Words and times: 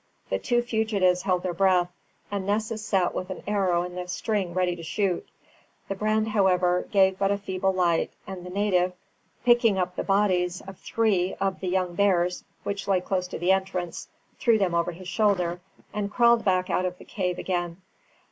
The 0.31 0.39
two 0.39 0.63
fugitives 0.63 1.21
held 1.21 1.43
their 1.43 1.53
breath, 1.53 1.91
and 2.31 2.43
Nessus 2.43 2.83
sat 2.83 3.13
with 3.13 3.29
an 3.29 3.43
arrow 3.45 3.83
in 3.83 3.93
the 3.93 4.07
string 4.07 4.51
ready 4.55 4.75
to 4.75 4.81
shoot. 4.81 5.29
The 5.89 5.93
brand, 5.93 6.29
however, 6.29 6.87
gave 6.89 7.19
but 7.19 7.29
a 7.29 7.37
feeble 7.37 7.71
light, 7.71 8.11
and 8.25 8.43
the 8.43 8.49
native, 8.49 8.93
picking 9.45 9.77
up 9.77 9.95
the 9.95 10.03
bodies 10.03 10.59
of 10.61 10.79
three 10.79 11.35
of 11.35 11.59
the 11.59 11.67
young 11.69 11.93
bears, 11.93 12.43
which 12.63 12.87
lay 12.87 12.99
close 12.99 13.27
to 13.27 13.37
the 13.37 13.51
entrance, 13.51 14.07
threw 14.39 14.57
them 14.57 14.73
over 14.73 14.91
his 14.91 15.07
shoulder, 15.07 15.61
and 15.93 16.09
crawled 16.09 16.43
back 16.43 16.71
out 16.71 16.85
of 16.85 16.97
the 16.97 17.05
cave 17.05 17.37
again. 17.37 17.77